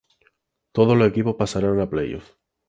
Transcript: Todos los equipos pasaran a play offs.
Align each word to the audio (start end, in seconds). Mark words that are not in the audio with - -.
Todos 0.71 0.97
los 0.97 1.07
equipos 1.07 1.35
pasaran 1.35 1.79
a 1.79 1.87
play 1.87 2.15
offs. 2.15 2.35